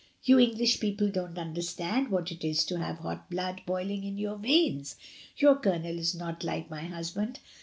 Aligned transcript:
You 0.23 0.39
English 0.39 0.79
people 0.79 1.09
don't 1.11 1.37
understand 1.37 2.09
what 2.09 2.31
it 2.31 2.43
is 2.43 2.65
to 2.65 2.79
have 2.79 2.97
hot 2.97 3.29
blood 3.29 3.61
boiling 3.67 4.03
in 4.03 4.17
your 4.17 4.35
veins. 4.37 4.95
Your 5.37 5.55
Colonel 5.55 5.95
is 5.99 6.15
not 6.15 6.43
like 6.43 6.71
my 6.71 6.81
husband. 6.85 7.37